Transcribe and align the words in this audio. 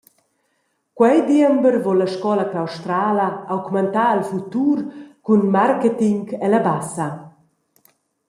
Quei 0.97 1.17
diember 1.29 1.75
vul 1.83 1.97
la 1.99 2.09
scola 2.15 2.49
claustrala 2.51 3.27
augmentar 3.55 4.09
el 4.15 4.23
futur 4.31 4.77
cun 5.25 5.39
marketing 5.57 6.19
ella 6.45 6.59
Bassa. 6.67 7.07